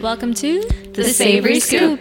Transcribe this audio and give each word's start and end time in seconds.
Welcome 0.00 0.32
to 0.32 0.62
The 0.94 1.04
Savory 1.04 1.60
Scoop. 1.60 2.00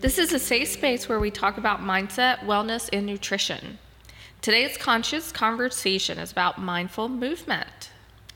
This 0.00 0.18
is 0.18 0.32
a 0.32 0.38
safe 0.38 0.68
space 0.68 1.08
where 1.08 1.18
we 1.18 1.32
talk 1.32 1.58
about 1.58 1.80
mindset, 1.80 2.38
wellness, 2.44 2.88
and 2.92 3.04
nutrition. 3.04 3.80
Today's 4.40 4.76
conscious 4.76 5.32
conversation 5.32 6.16
is 6.16 6.30
about 6.30 6.60
mindful 6.60 7.08
movement. 7.08 7.90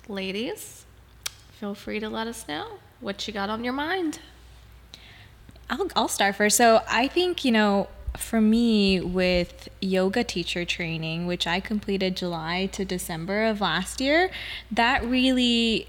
Ladies, 0.09 0.85
feel 1.61 1.77
free 1.77 2.01
to 2.01 2.09
let 2.09 2.27
us 2.27 2.49
know 2.49 2.79
what 2.99 3.29
you 3.29 3.33
got 3.33 3.51
on 3.51 3.63
your 3.63 3.73
mind. 3.73 4.19
I'll, 5.71 5.89
I'll 5.95 6.09
start 6.09 6.35
first. 6.35 6.57
So 6.57 6.83
I 6.89 7.07
think, 7.07 7.45
you 7.45 7.53
know, 7.53 7.87
for 8.19 8.41
me 8.41 9.01
with 9.01 9.69
yoga 9.81 10.25
teacher 10.25 10.65
training, 10.65 11.29
which 11.29 11.47
I 11.47 11.61
completed 11.61 12.17
July 12.17 12.67
to 12.73 12.85
December 12.85 13.45
of 13.45 13.61
last 13.61 14.01
year, 14.01 14.29
that 14.73 15.05
really, 15.05 15.87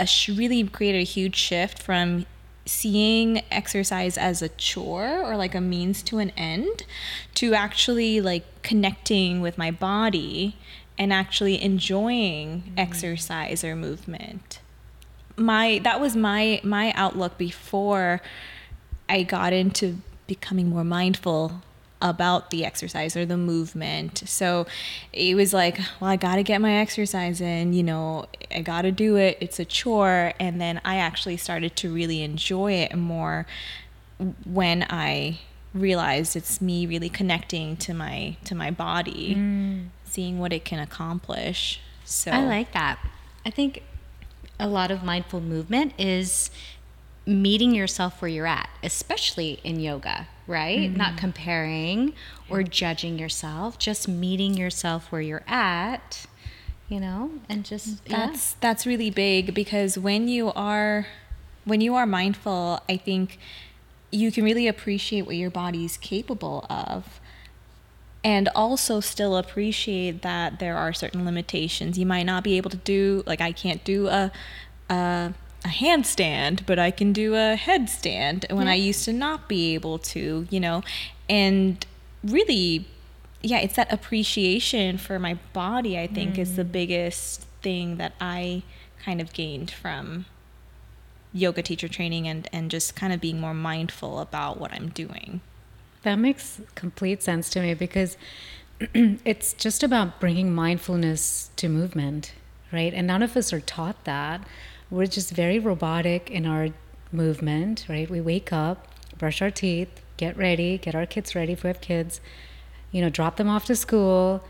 uh, 0.00 0.04
sh- 0.04 0.30
really 0.30 0.64
created 0.64 0.98
a 0.98 1.04
huge 1.04 1.36
shift 1.36 1.80
from 1.80 2.26
seeing 2.64 3.42
exercise 3.50 4.16
as 4.16 4.40
a 4.40 4.48
chore 4.50 5.20
or 5.22 5.36
like 5.36 5.54
a 5.54 5.60
means 5.60 6.02
to 6.02 6.18
an 6.18 6.30
end 6.30 6.84
to 7.34 7.54
actually 7.54 8.20
like 8.20 8.44
connecting 8.62 9.40
with 9.40 9.58
my 9.58 9.70
body 9.70 10.56
and 10.96 11.12
actually 11.12 11.60
enjoying 11.60 12.62
mm-hmm. 12.62 12.78
exercise 12.78 13.64
or 13.64 13.74
movement 13.74 14.60
my 15.36 15.80
that 15.82 16.00
was 16.00 16.14
my 16.14 16.60
my 16.62 16.92
outlook 16.92 17.36
before 17.36 18.20
I 19.08 19.22
got 19.22 19.52
into 19.52 19.98
becoming 20.26 20.70
more 20.70 20.84
mindful 20.84 21.62
about 22.02 22.50
the 22.50 22.64
exercise 22.64 23.16
or 23.16 23.24
the 23.24 23.36
movement. 23.36 24.22
So 24.26 24.66
it 25.12 25.36
was 25.36 25.54
like, 25.54 25.78
well, 26.00 26.10
I 26.10 26.16
got 26.16 26.34
to 26.34 26.42
get 26.42 26.60
my 26.60 26.74
exercise 26.74 27.40
in, 27.40 27.72
you 27.72 27.82
know, 27.82 28.26
I 28.54 28.60
got 28.60 28.82
to 28.82 28.92
do 28.92 29.16
it. 29.16 29.38
It's 29.40 29.58
a 29.58 29.64
chore. 29.64 30.34
And 30.38 30.60
then 30.60 30.80
I 30.84 30.96
actually 30.96 31.36
started 31.36 31.76
to 31.76 31.94
really 31.94 32.22
enjoy 32.22 32.72
it 32.72 32.94
more 32.96 33.46
when 34.44 34.84
I 34.90 35.38
realized 35.72 36.36
it's 36.36 36.60
me 36.60 36.86
really 36.86 37.08
connecting 37.08 37.76
to 37.78 37.94
my 37.94 38.36
to 38.44 38.54
my 38.54 38.70
body, 38.70 39.34
mm. 39.34 39.86
seeing 40.04 40.38
what 40.38 40.52
it 40.52 40.64
can 40.64 40.80
accomplish. 40.80 41.80
So 42.04 42.30
I 42.30 42.44
like 42.44 42.72
that. 42.72 42.98
I 43.46 43.50
think 43.50 43.82
a 44.58 44.68
lot 44.68 44.90
of 44.90 45.02
mindful 45.02 45.40
movement 45.40 45.94
is 45.98 46.50
meeting 47.26 47.74
yourself 47.74 48.20
where 48.20 48.28
you're 48.28 48.46
at, 48.46 48.68
especially 48.82 49.60
in 49.62 49.80
yoga, 49.80 50.28
right? 50.46 50.90
Mm-hmm. 50.90 50.96
Not 50.96 51.16
comparing 51.16 52.14
or 52.48 52.62
judging 52.62 53.18
yourself, 53.18 53.78
just 53.78 54.08
meeting 54.08 54.54
yourself 54.54 55.10
where 55.10 55.20
you're 55.20 55.44
at, 55.46 56.26
you 56.88 57.00
know, 57.00 57.30
and 57.48 57.64
just 57.64 58.04
that's 58.06 58.50
yeah. 58.50 58.56
that's 58.60 58.86
really 58.86 59.10
big 59.10 59.54
because 59.54 59.96
when 59.96 60.28
you 60.28 60.52
are 60.52 61.06
when 61.64 61.80
you 61.80 61.94
are 61.94 62.06
mindful, 62.06 62.80
I 62.88 62.96
think 62.96 63.38
you 64.10 64.30
can 64.30 64.44
really 64.44 64.68
appreciate 64.68 65.22
what 65.22 65.36
your 65.36 65.50
body's 65.50 65.96
capable 65.96 66.66
of 66.68 67.20
and 68.24 68.48
also 68.54 69.00
still 69.00 69.36
appreciate 69.36 70.22
that 70.22 70.60
there 70.60 70.76
are 70.76 70.92
certain 70.92 71.24
limitations. 71.24 71.98
You 71.98 72.06
might 72.06 72.24
not 72.24 72.44
be 72.44 72.56
able 72.56 72.70
to 72.70 72.76
do 72.76 73.22
like 73.26 73.40
I 73.40 73.52
can't 73.52 73.82
do 73.84 74.08
a 74.08 74.32
a, 74.90 75.32
a 75.64 75.68
handstand, 75.68 76.66
but 76.66 76.78
I 76.78 76.90
can 76.90 77.12
do 77.12 77.34
a 77.34 77.56
headstand 77.56 78.52
when 78.52 78.66
yeah. 78.66 78.72
I 78.72 78.76
used 78.76 79.04
to 79.04 79.12
not 79.12 79.48
be 79.48 79.74
able 79.74 79.98
to, 79.98 80.46
you 80.50 80.60
know, 80.60 80.82
and 81.28 81.84
really 82.24 82.86
yeah, 83.42 83.58
it's 83.58 83.74
that 83.74 83.92
appreciation 83.92 84.98
for 84.98 85.18
my 85.18 85.34
body 85.52 85.98
I 85.98 86.06
think 86.06 86.36
mm. 86.36 86.38
is 86.38 86.56
the 86.56 86.64
mm. 86.64 86.72
biggest 86.72 87.46
thing 87.60 87.96
that 87.96 88.14
I 88.20 88.62
kind 89.04 89.20
of 89.20 89.32
gained 89.32 89.70
from 89.70 90.26
yoga 91.32 91.62
teacher 91.62 91.88
training 91.88 92.28
and 92.28 92.48
and 92.52 92.70
just 92.70 92.94
kind 92.94 93.12
of 93.12 93.20
being 93.20 93.40
more 93.40 93.54
mindful 93.54 94.20
about 94.20 94.58
what 94.60 94.72
I'm 94.72 94.88
doing. 94.88 95.40
That 96.02 96.16
makes 96.16 96.60
complete 96.74 97.22
sense 97.22 97.48
to 97.50 97.60
me 97.60 97.74
because 97.74 98.16
it's 98.80 99.52
just 99.52 99.82
about 99.82 100.20
bringing 100.20 100.54
mindfulness 100.54 101.50
to 101.56 101.68
movement, 101.68 102.32
right? 102.72 102.92
And 102.92 103.06
none 103.06 103.22
of 103.22 103.36
us 103.36 103.52
are 103.52 103.60
taught 103.60 104.04
that. 104.04 104.42
We're 104.92 105.06
just 105.06 105.30
very 105.30 105.58
robotic 105.58 106.30
in 106.30 106.44
our 106.44 106.68
movement, 107.10 107.86
right? 107.88 108.10
We 108.10 108.20
wake 108.20 108.52
up, 108.52 108.88
brush 109.16 109.40
our 109.40 109.50
teeth, 109.50 109.88
get 110.18 110.36
ready, 110.36 110.76
get 110.76 110.94
our 110.94 111.06
kids 111.06 111.34
ready 111.34 111.54
if 111.54 111.62
we 111.62 111.68
have 111.68 111.80
kids, 111.80 112.20
you 112.90 113.00
know, 113.00 113.08
drop 113.08 113.36
them 113.36 113.48
off 113.48 113.64
to 113.64 113.74
school, 113.74 114.44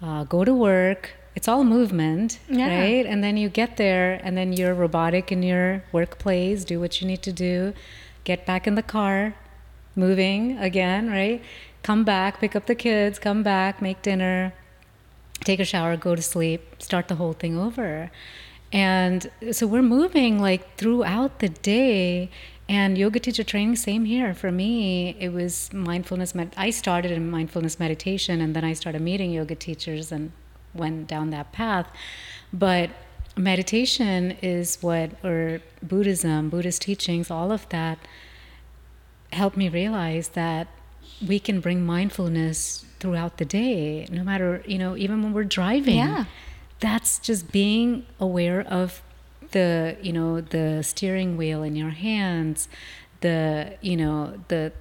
uh, 0.00 0.22
go 0.22 0.44
to 0.44 0.54
work. 0.54 1.10
It's 1.34 1.48
all 1.48 1.64
movement, 1.64 2.38
yeah. 2.48 2.78
right? 2.78 3.06
And 3.06 3.24
then 3.24 3.36
you 3.36 3.48
get 3.48 3.76
there 3.76 4.20
and 4.22 4.38
then 4.38 4.52
you're 4.52 4.72
robotic 4.72 5.32
in 5.32 5.42
your 5.42 5.82
workplace, 5.90 6.64
do 6.64 6.78
what 6.78 7.00
you 7.00 7.06
need 7.08 7.22
to 7.22 7.32
do, 7.32 7.74
get 8.22 8.46
back 8.46 8.68
in 8.68 8.76
the 8.76 8.84
car, 8.84 9.34
moving 9.96 10.56
again, 10.58 11.10
right? 11.10 11.42
Come 11.82 12.04
back, 12.04 12.38
pick 12.38 12.54
up 12.54 12.66
the 12.66 12.76
kids, 12.76 13.18
come 13.18 13.42
back, 13.42 13.82
make 13.82 14.00
dinner, 14.02 14.52
take 15.42 15.58
a 15.58 15.64
shower, 15.64 15.96
go 15.96 16.14
to 16.14 16.22
sleep, 16.22 16.80
start 16.80 17.08
the 17.08 17.16
whole 17.16 17.32
thing 17.32 17.58
over. 17.58 18.12
And 18.72 19.30
so 19.52 19.66
we're 19.66 19.82
moving 19.82 20.40
like 20.40 20.76
throughout 20.76 21.38
the 21.38 21.48
day. 21.48 22.30
And 22.68 22.98
yoga 22.98 23.18
teacher 23.18 23.44
training, 23.44 23.76
same 23.76 24.04
here. 24.04 24.34
For 24.34 24.52
me, 24.52 25.16
it 25.18 25.32
was 25.32 25.72
mindfulness. 25.72 26.34
Med- 26.34 26.52
I 26.54 26.68
started 26.68 27.10
in 27.10 27.30
mindfulness 27.30 27.80
meditation, 27.80 28.42
and 28.42 28.54
then 28.54 28.62
I 28.62 28.74
started 28.74 29.00
meeting 29.00 29.30
yoga 29.30 29.54
teachers 29.54 30.12
and 30.12 30.32
went 30.74 31.06
down 31.06 31.30
that 31.30 31.50
path. 31.52 31.88
But 32.52 32.90
meditation 33.38 34.32
is 34.42 34.76
what, 34.82 35.12
or 35.24 35.62
Buddhism, 35.82 36.50
Buddhist 36.50 36.82
teachings, 36.82 37.30
all 37.30 37.52
of 37.52 37.66
that 37.70 37.98
helped 39.32 39.56
me 39.56 39.70
realize 39.70 40.28
that 40.30 40.68
we 41.26 41.38
can 41.38 41.60
bring 41.60 41.86
mindfulness 41.86 42.84
throughout 43.00 43.38
the 43.38 43.44
day, 43.44 44.06
no 44.10 44.22
matter, 44.22 44.62
you 44.66 44.76
know, 44.76 44.96
even 44.96 45.22
when 45.22 45.32
we're 45.32 45.44
driving. 45.44 45.96
Yeah. 45.96 46.24
That's 46.80 47.18
just 47.18 47.50
being 47.50 48.06
aware 48.20 48.60
of 48.60 49.02
the, 49.50 49.96
you 50.02 50.12
know, 50.12 50.40
the 50.40 50.82
steering 50.82 51.36
wheel 51.36 51.62
in 51.62 51.74
your 51.74 51.90
hands, 51.90 52.68
the, 53.20 53.76
you 53.80 53.96
know, 53.96 54.38
the 54.48 54.72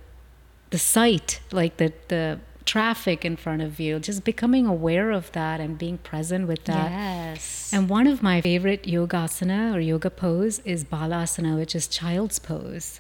the 0.70 0.78
sight, 0.78 1.40
like 1.52 1.78
the 1.78 1.94
the 2.10 2.40
traffic 2.68 3.24
in 3.26 3.36
front 3.36 3.62
of 3.62 3.80
you, 3.80 3.98
just 3.98 4.24
becoming 4.24 4.68
aware 4.68 5.10
of 5.10 5.32
that 5.32 5.60
and 5.60 5.78
being 5.78 5.98
present 5.98 6.48
with 6.48 6.66
that. 6.66 6.92
Yes. 6.92 7.72
And 7.74 7.90
one 7.90 8.06
of 8.06 8.22
my 8.22 8.42
favorite 8.42 8.84
yogasana 8.84 9.74
or 9.74 9.80
yoga 9.80 10.10
pose 10.10 10.60
is 10.60 10.84
balasana, 10.84 11.58
which 11.58 11.74
is 11.74 11.88
child's 11.88 12.38
pose. 12.38 13.00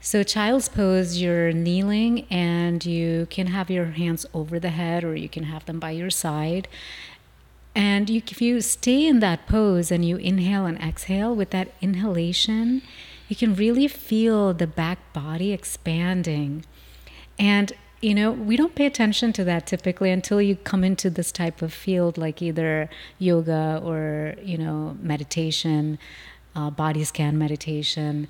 So, 0.00 0.22
child's 0.22 0.68
pose, 0.68 1.20
you're 1.20 1.52
kneeling 1.52 2.26
and 2.30 2.84
you 2.84 3.26
can 3.28 3.48
have 3.48 3.70
your 3.70 3.86
hands 3.86 4.24
over 4.32 4.58
the 4.58 4.70
head 4.70 5.04
or 5.04 5.14
you 5.14 5.28
can 5.28 5.44
have 5.44 5.66
them 5.66 5.78
by 5.78 5.90
your 5.90 6.10
side. 6.10 6.68
And 7.76 8.08
you, 8.08 8.22
if 8.26 8.40
you 8.40 8.62
stay 8.62 9.06
in 9.06 9.20
that 9.20 9.46
pose 9.46 9.90
and 9.90 10.02
you 10.02 10.16
inhale 10.16 10.64
and 10.64 10.78
exhale 10.78 11.36
with 11.36 11.50
that 11.50 11.68
inhalation, 11.82 12.80
you 13.28 13.36
can 13.36 13.54
really 13.54 13.86
feel 13.86 14.54
the 14.54 14.66
back 14.66 15.12
body 15.12 15.52
expanding. 15.52 16.64
And 17.38 17.72
you 18.00 18.14
know, 18.14 18.30
we 18.30 18.56
don't 18.56 18.74
pay 18.74 18.86
attention 18.86 19.32
to 19.32 19.44
that 19.44 19.66
typically 19.66 20.10
until 20.10 20.40
you 20.40 20.56
come 20.56 20.84
into 20.84 21.08
this 21.08 21.32
type 21.32 21.62
of 21.62 21.72
field, 21.72 22.18
like 22.18 22.42
either 22.42 22.90
yoga 23.18 23.80
or, 23.82 24.34
you 24.42 24.58
know, 24.58 24.96
meditation, 25.00 25.98
uh, 26.54 26.70
body 26.70 27.04
scan 27.04 27.38
meditation. 27.38 28.28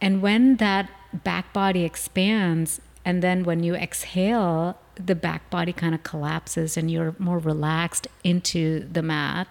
And 0.00 0.22
when 0.22 0.56
that 0.56 0.90
back 1.12 1.52
body 1.52 1.84
expands, 1.84 2.80
and 3.08 3.22
then 3.22 3.42
when 3.42 3.62
you 3.62 3.74
exhale, 3.74 4.78
the 4.96 5.14
back 5.14 5.48
body 5.48 5.72
kind 5.72 5.94
of 5.94 6.02
collapses 6.02 6.76
and 6.76 6.90
you're 6.90 7.14
more 7.18 7.38
relaxed 7.38 8.06
into 8.22 8.86
the 8.92 9.00
mat. 9.00 9.48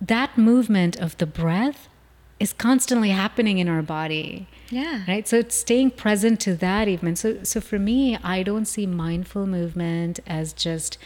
That 0.00 0.38
movement 0.38 0.96
of 0.96 1.18
the 1.18 1.26
breath 1.26 1.90
is 2.38 2.54
constantly 2.54 3.10
happening 3.10 3.58
in 3.58 3.68
our 3.68 3.82
body. 3.82 4.48
Yeah. 4.70 5.02
Right. 5.06 5.28
So 5.28 5.40
it's 5.40 5.54
staying 5.54 5.90
present 5.90 6.40
to 6.40 6.54
that 6.54 6.88
even. 6.88 7.16
So 7.16 7.42
so 7.42 7.60
for 7.60 7.78
me, 7.78 8.16
I 8.24 8.42
don't 8.44 8.64
see 8.64 8.86
mindful 8.86 9.46
movement 9.46 10.20
as 10.26 10.54
just 10.54 10.96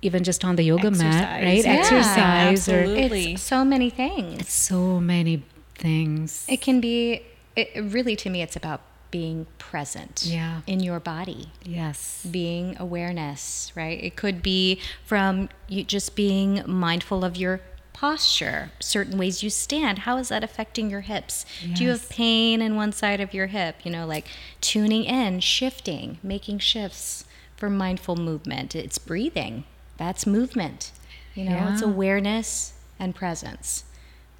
even 0.00 0.24
just 0.24 0.46
on 0.46 0.56
the 0.56 0.62
yoga 0.62 0.86
Exercise. 0.86 1.14
mat, 1.14 1.42
right? 1.44 1.62
Yeah, 1.62 1.72
Exercise 1.72 2.68
absolutely. 2.68 3.26
or 3.26 3.34
it's 3.34 3.42
so 3.42 3.66
many 3.66 3.90
things. 3.90 4.40
It's 4.40 4.54
so 4.54 4.98
many 4.98 5.44
things. 5.74 6.46
It 6.48 6.62
can 6.62 6.80
be, 6.80 7.22
it, 7.54 7.68
really, 7.92 8.16
to 8.16 8.30
me, 8.30 8.40
it's 8.40 8.56
about 8.56 8.80
being 9.12 9.46
present 9.58 10.24
yeah. 10.26 10.62
in 10.66 10.80
your 10.80 10.98
body. 10.98 11.50
Yes. 11.64 12.26
Being 12.28 12.76
awareness, 12.80 13.70
right? 13.76 14.02
It 14.02 14.16
could 14.16 14.42
be 14.42 14.80
from 15.04 15.50
you 15.68 15.84
just 15.84 16.16
being 16.16 16.64
mindful 16.66 17.24
of 17.24 17.36
your 17.36 17.60
posture, 17.92 18.72
certain 18.80 19.16
ways 19.16 19.44
you 19.44 19.50
stand. 19.50 20.00
How 20.00 20.16
is 20.16 20.30
that 20.30 20.42
affecting 20.42 20.90
your 20.90 21.02
hips? 21.02 21.46
Yes. 21.64 21.78
Do 21.78 21.84
you 21.84 21.90
have 21.90 22.08
pain 22.08 22.60
in 22.60 22.74
one 22.74 22.90
side 22.90 23.20
of 23.20 23.32
your 23.32 23.46
hip? 23.46 23.76
You 23.84 23.92
know, 23.92 24.06
like 24.06 24.26
tuning 24.60 25.04
in, 25.04 25.38
shifting, 25.38 26.18
making 26.24 26.58
shifts 26.58 27.24
for 27.54 27.70
mindful 27.70 28.16
movement. 28.16 28.74
It's 28.74 28.98
breathing. 28.98 29.62
That's 29.98 30.26
movement. 30.26 30.90
You 31.34 31.44
know, 31.44 31.50
yeah. 31.50 31.72
it's 31.74 31.82
awareness 31.82 32.72
and 32.98 33.14
presence 33.14 33.84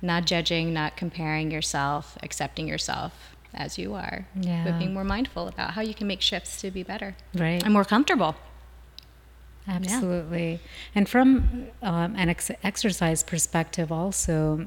not 0.03 0.27
judging, 0.27 0.73
not 0.75 0.97
comparing 0.97 1.53
yourself, 1.53 2.19
accepting 2.23 2.67
yourself 2.67 3.32
as 3.55 3.79
you 3.79 3.95
are, 3.95 4.27
Yeah. 4.41 4.65
but 4.65 4.79
being 4.79 4.95
more 4.95 5.05
mindful 5.05 5.47
about 5.49 5.73
how 5.73 5.83
you 5.83 5.95
can 5.95 6.07
make 6.07 6.21
shifts 6.23 6.61
to 6.63 6.71
be 6.71 6.83
better 6.83 7.15
Right. 7.35 7.63
and 7.63 7.73
more 7.73 7.85
comfortable. 7.85 8.35
Absolutely. 9.69 10.61
And 10.95 11.09
from 11.09 11.69
um, 11.83 12.15
an 12.17 12.29
ex- 12.29 12.51
exercise 12.65 13.23
perspective, 13.23 13.93
also, 13.93 14.67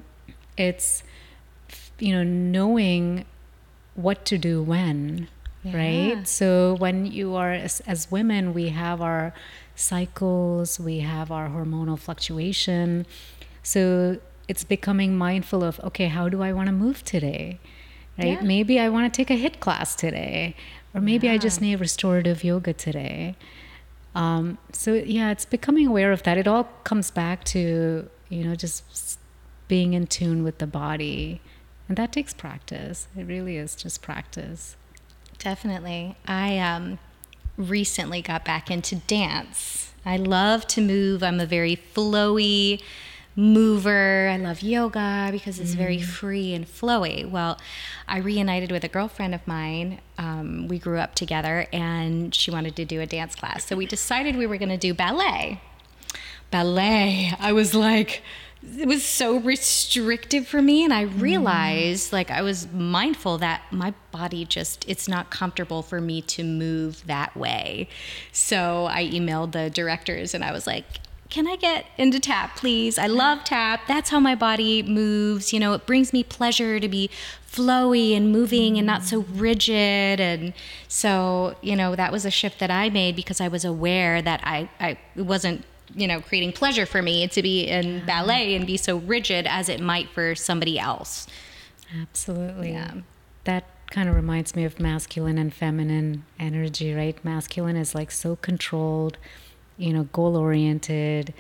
it's, 0.58 1.04
you 2.00 2.14
know, 2.14 2.24
knowing 2.24 3.26
what 3.96 4.24
to 4.26 4.38
do 4.38 4.62
when, 4.64 5.28
Yeah. 5.64 5.76
right? 5.78 6.28
So 6.28 6.76
when 6.76 7.06
you 7.06 7.36
are, 7.36 7.52
as, 7.52 7.82
as 7.82 8.10
women, 8.10 8.54
we 8.54 8.70
have 8.70 9.02
our 9.02 9.34
cycles, 9.76 10.80
we 10.80 11.00
have 11.00 11.32
our 11.32 11.50
hormonal 11.50 12.00
fluctuation. 12.00 13.06
So 13.64 14.20
it's 14.48 14.64
becoming 14.64 15.18
mindful 15.18 15.64
of, 15.64 15.80
okay, 15.82 16.08
how 16.08 16.30
do 16.30 16.42
I 16.42 16.54
want 16.54 16.68
to 16.68 16.72
move 16.72 17.04
today? 17.04 17.60
Right? 18.18 18.28
Yeah. 18.28 18.42
Maybe 18.42 18.80
I 18.80 18.90
want 18.90 19.12
to 19.12 19.16
take 19.16 19.30
a 19.30 19.42
HIIT 19.42 19.60
class 19.60 19.96
today, 19.96 20.56
or 20.94 21.02
maybe 21.02 21.30
I 21.30 21.38
just 21.38 21.60
need 21.60 21.80
restorative 21.80 22.44
yoga 22.44 22.74
today. 22.74 23.36
Um, 24.14 24.58
so 24.72 24.94
yeah, 24.94 25.32
it's 25.32 25.46
becoming 25.46 25.88
aware 25.88 26.12
of 26.12 26.24
that. 26.24 26.38
It 26.38 26.48
all 26.48 26.70
comes 26.84 27.12
back 27.12 27.44
to 27.46 28.10
you 28.30 28.44
know 28.44 28.56
just 28.56 29.20
being 29.68 29.94
in 29.94 30.08
tune 30.08 30.44
with 30.44 30.60
the 30.60 30.68
body, 30.68 31.42
and 31.90 31.98
that 31.98 32.14
takes 32.14 32.34
practice. 32.34 33.08
It 33.18 33.24
really 33.24 33.58
is 33.58 33.76
just 33.76 34.02
practice. 34.02 34.78
Definitely. 35.38 36.16
I 36.26 36.58
um, 36.60 36.98
recently 37.58 38.22
got 38.22 38.46
back 38.46 38.72
into 38.72 38.96
dance. 38.96 39.94
I 40.06 40.18
love 40.18 40.68
to 40.68 40.82
move. 40.82 41.24
I'm 41.24 41.40
a 41.40 41.46
very 41.46 41.76
flowy 41.76 42.82
mover. 43.36 44.30
I 44.30 44.38
love 44.38 44.62
yoga 44.62 45.30
because 45.32 45.60
it's 45.60 45.74
very 45.74 46.02
free 46.02 46.54
and 46.54 46.66
flowy. 46.66 47.30
Well, 47.30 47.60
I 48.08 48.20
reunited 48.20 48.72
with 48.72 48.84
a 48.84 48.88
girlfriend 48.88 49.36
of 49.36 49.46
mine. 49.46 50.00
Um, 50.18 50.68
we 50.68 50.80
grew 50.80 51.00
up 51.00 51.16
together 51.16 51.68
and 51.74 52.34
she 52.34 52.52
wanted 52.52 52.76
to 52.78 52.86
do 52.86 53.02
a 53.02 53.06
dance 53.06 53.36
class. 53.36 53.66
So 53.66 53.76
we 53.76 53.86
decided 53.86 54.36
we 54.38 54.48
were 54.48 54.58
going 54.58 54.70
to 54.70 54.78
do 54.78 54.94
ballet. 54.94 55.62
Ballet. 56.52 57.34
I 57.40 57.52
was 57.52 57.74
like, 57.74 58.24
it 58.78 58.88
was 58.88 59.04
so 59.04 59.38
restrictive 59.38 60.48
for 60.48 60.60
me 60.60 60.84
and 60.84 60.92
i 60.92 61.02
realized 61.02 62.12
like 62.12 62.32
i 62.32 62.42
was 62.42 62.72
mindful 62.72 63.38
that 63.38 63.62
my 63.72 63.94
body 64.12 64.44
just 64.44 64.84
it's 64.90 65.08
not 65.08 65.30
comfortable 65.30 65.84
for 65.84 66.02
me 66.02 66.20
to 66.20 66.44
move 66.44 67.06
that 67.06 67.36
way 67.38 67.88
so 68.32 68.88
i 68.90 69.06
emailed 69.06 69.52
the 69.52 69.70
directors 69.70 70.34
and 70.34 70.44
i 70.44 70.52
was 70.52 70.66
like 70.66 70.86
can 71.30 71.48
i 71.48 71.56
get 71.56 71.86
into 71.98 72.20
tap 72.20 72.56
please 72.56 72.98
i 72.98 73.08
love 73.08 73.44
tap 73.44 73.82
that's 73.88 74.10
how 74.10 74.20
my 74.20 74.36
body 74.36 74.84
moves 74.84 75.52
you 75.52 75.60
know 75.60 75.74
it 75.74 75.86
brings 75.86 76.14
me 76.14 76.24
pleasure 76.24 76.80
to 76.80 76.88
be 76.88 77.10
flowy 77.52 78.16
and 78.16 78.32
moving 78.32 78.78
and 78.78 78.86
not 78.86 79.04
so 79.04 79.20
rigid 79.34 80.20
and 80.20 80.54
so 80.88 81.56
you 81.62 81.76
know 81.76 81.96
that 81.96 82.12
was 82.12 82.26
a 82.26 82.32
shift 82.32 82.60
that 82.60 82.70
i 82.70 82.90
made 82.90 83.16
because 83.16 83.42
i 83.42 83.48
was 83.48 83.66
aware 83.66 84.22
that 84.22 84.40
i, 84.44 84.70
I 84.80 84.98
wasn't 85.16 85.64
you 85.96 86.08
know 86.08 86.22
creating 86.22 86.52
pleasure 86.52 86.86
for 86.86 87.02
me 87.02 87.28
to 87.28 87.42
be 87.42 87.64
in 87.64 88.06
ballet 88.06 88.56
and 88.56 88.68
be 88.68 88.78
so 88.78 88.98
rigid 88.98 89.48
as 89.48 89.70
it 89.70 89.80
might 89.80 90.10
for 90.10 90.36
somebody 90.36 90.78
else 90.78 91.28
Absolutely. 92.02 92.72
Yeah. 92.72 92.94
That 93.44 93.66
kind 93.92 94.10
of 94.10 94.16
reminds 94.16 94.56
me 94.56 94.66
of 94.66 94.80
masculine 94.80 95.38
and 95.38 95.54
feminine 95.54 96.26
energy, 96.40 96.94
right? 96.94 97.24
Masculine 97.24 97.76
is 97.76 97.94
like 97.94 98.12
so 98.12 98.36
controlled, 98.38 99.18
you 99.78 99.94
know, 99.94 100.04
goal 100.14 100.36
oriented, 100.38 101.34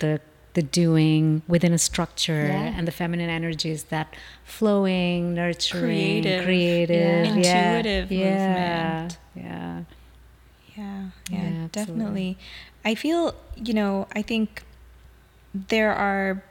the 0.00 0.20
the 0.54 0.62
doing 0.62 1.42
within 1.46 1.72
a 1.72 1.78
structure, 1.78 2.46
Yeah. 2.48 2.74
and 2.76 2.86
the 2.88 2.90
feminine 2.92 3.30
energy 3.30 3.70
is 3.70 3.84
that 3.84 4.12
flowing, 4.44 5.32
nurturing, 5.34 5.84
Creative. 6.22 6.42
creative, 6.44 7.26
Yeah. 7.26 7.34
yeah, 7.36 7.76
Intuitive 7.78 8.12
yeah, 8.12 8.48
movement. 8.48 9.18
yeah. 9.36 9.82
Yeah, 10.76 11.04
Yeah, 11.30 11.40
yeah, 11.50 11.68
definitely. 11.70 12.36
I 12.84 12.94
feel, 12.96 13.34
you 13.54 13.74
know, 13.74 14.08
I 14.12 14.22
think 14.22 14.64
there 15.54 15.92
are 15.92 16.42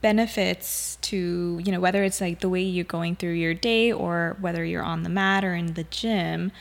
benefits 0.00 0.96
to, 1.02 1.60
you 1.64 1.72
know, 1.72 1.80
whether 1.80 2.04
it's 2.04 2.20
like 2.20 2.40
the 2.40 2.48
way 2.48 2.62
you're 2.62 2.84
going 2.84 3.16
through 3.16 3.32
your 3.32 3.54
day 3.54 3.90
or 3.92 4.36
whether 4.40 4.64
you're 4.64 4.82
on 4.82 5.02
the 5.02 5.08
mat 5.08 5.44
or 5.44 5.54
in 5.54 5.74
the 5.74 5.84
gym. 5.84 6.52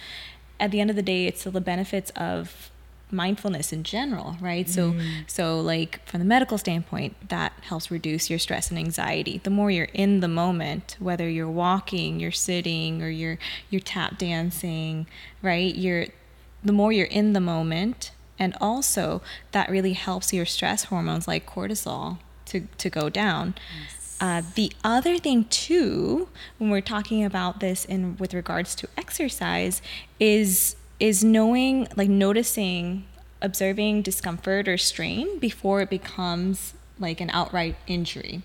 At 0.59 0.71
the 0.71 0.81
end 0.81 0.89
of 0.89 0.95
the 0.95 1.01
day, 1.03 1.25
it's 1.27 1.41
still 1.41 1.51
the 1.51 1.61
benefits 1.61 2.09
of 2.15 2.69
mindfulness 3.11 3.73
in 3.73 3.83
general, 3.83 4.37
right? 4.39 4.69
So 4.69 4.93
so 5.27 5.59
like 5.59 6.05
from 6.05 6.19
the 6.19 6.25
medical 6.25 6.57
standpoint, 6.57 7.29
that 7.29 7.53
helps 7.61 7.89
reduce 7.89 8.29
your 8.29 8.39
stress 8.39 8.69
and 8.69 8.79
anxiety. 8.79 9.39
The 9.43 9.49
more 9.49 9.71
you're 9.71 9.89
in 9.93 10.19
the 10.19 10.27
moment, 10.27 10.95
whether 10.99 11.29
you're 11.29 11.49
walking, 11.49 12.19
you're 12.19 12.31
sitting 12.31 13.01
or 13.01 13.09
you're 13.09 13.37
you're 13.69 13.81
tap 13.81 14.17
dancing, 14.17 15.07
right? 15.41 15.73
You're 15.75 16.07
the 16.63 16.73
more 16.73 16.91
you're 16.91 17.07
in 17.07 17.33
the 17.33 17.39
moment 17.39 18.11
and 18.37 18.55
also 18.61 19.21
that 19.51 19.69
really 19.69 19.93
helps 19.93 20.33
your 20.33 20.45
stress 20.45 20.85
hormones 20.85 21.27
like 21.27 21.45
cortisol 21.45 22.17
to, 22.45 22.61
to 22.77 22.89
go 22.89 23.09
down 23.09 23.53
uh, 24.21 24.41
the 24.55 24.71
other 24.83 25.17
thing 25.17 25.45
too 25.45 26.27
when 26.57 26.69
we're 26.69 26.81
talking 26.81 27.23
about 27.23 27.59
this 27.59 27.85
in 27.85 28.17
with 28.17 28.33
regards 28.33 28.75
to 28.75 28.87
exercise 28.97 29.81
is 30.19 30.75
is 30.99 31.23
knowing 31.23 31.87
like 31.95 32.09
noticing 32.09 33.05
observing 33.41 34.01
discomfort 34.01 34.67
or 34.67 34.77
strain 34.77 35.39
before 35.39 35.81
it 35.81 35.89
becomes 35.89 36.73
like 36.99 37.21
an 37.21 37.29
outright 37.31 37.75
injury 37.87 38.41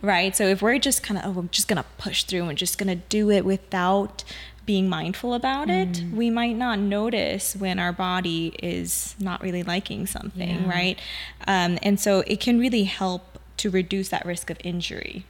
right? 0.00 0.34
So 0.34 0.44
if 0.46 0.62
we're 0.62 0.78
just 0.78 1.02
kind 1.02 1.18
of 1.20 1.24
oh 1.26 1.40
we're 1.42 1.48
just 1.48 1.68
gonna 1.68 1.84
push 1.98 2.24
through 2.24 2.44
and 2.48 2.56
just 2.56 2.78
gonna 2.78 2.96
do 2.96 3.30
it 3.30 3.44
without 3.44 4.24
being 4.64 4.88
mindful 4.88 5.34
about 5.34 5.68
it 5.68 6.02
we 6.14 6.30
might 6.30 6.56
not 6.56 6.78
notice 6.78 7.54
when 7.56 7.78
our 7.78 7.92
body 7.92 8.54
is 8.62 9.14
not 9.18 9.42
really 9.42 9.62
liking 9.62 10.06
something 10.06 10.62
Yeah. 10.62 10.68
right? 10.70 10.98
Um, 11.46 11.78
and 11.82 12.00
so 12.00 12.20
it 12.26 12.40
can 12.40 12.58
really 12.58 12.84
help 12.84 13.38
to 13.58 13.68
reduce 13.70 14.08
that 14.08 14.24
risk 14.24 14.48
of 14.50 14.56
injury 14.64 15.26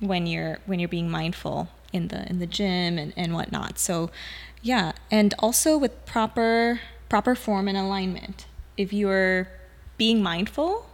when 0.00 0.26
you're 0.28 0.58
when 0.66 0.78
you're 0.78 0.88
being 0.88 1.10
mindful 1.10 1.68
in 1.92 2.08
the 2.08 2.28
in 2.30 2.38
the 2.38 2.46
gym 2.46 2.96
and, 2.98 3.12
and 3.16 3.34
whatnot. 3.34 3.78
So 3.80 4.10
yeah 4.62 4.92
and 5.10 5.34
also 5.38 5.76
with 5.78 6.04
proper 6.06 6.80
proper 7.08 7.34
form 7.34 7.68
and 7.68 7.76
alignment. 7.78 8.46
If 8.76 8.92
you're 8.92 9.48
being 9.96 10.22
mindful 10.22 10.86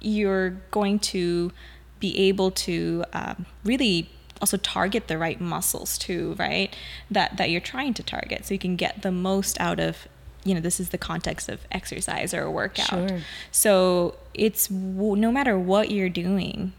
you're 0.00 0.50
going 0.70 0.98
to 0.98 1.50
be 1.98 2.16
able 2.28 2.50
to 2.50 3.02
um, 3.12 3.46
really 3.64 4.10
also 4.40 4.58
target 4.58 5.08
the 5.08 5.16
right 5.18 5.40
muscles 5.40 5.96
too 5.98 6.34
right? 6.38 6.74
That 7.10 7.36
that 7.38 7.50
you're 7.50 7.60
trying 7.60 7.94
to 7.94 8.02
target. 8.02 8.46
So 8.46 8.54
you 8.54 8.58
can 8.58 8.76
get 8.76 9.02
the 9.02 9.10
most 9.12 9.58
out 9.60 9.80
of 9.80 10.06
you 10.44 10.54
know 10.54 10.60
this 10.60 10.78
is 10.78 10.90
the 10.90 10.98
context 10.98 11.48
of 11.48 11.60
exercise 11.72 12.32
or 12.32 12.42
a 12.42 12.50
workout. 12.50 12.86
Sure. 12.88 13.20
so 13.50 14.14
it's 14.34 14.68
w- 14.68 15.16
no 15.16 15.32
matter 15.32 15.58
what 15.58 15.90
you're 15.90 16.08
doing 16.08 16.72